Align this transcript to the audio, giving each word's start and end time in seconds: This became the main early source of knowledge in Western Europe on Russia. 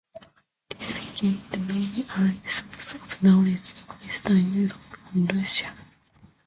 This 0.79 0.93
became 0.93 1.43
the 1.51 1.57
main 1.59 2.03
early 2.17 2.39
source 2.47 2.95
of 2.95 3.21
knowledge 3.21 3.75
in 3.87 3.97
Western 4.07 4.51
Europe 4.51 4.97
on 5.13 5.27
Russia. 5.27 5.71